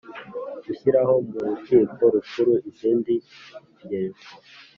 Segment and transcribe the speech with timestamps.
[0.65, 3.13] gushyiraho mu Rukiko Rukuru izindi
[3.83, 4.27] ngereko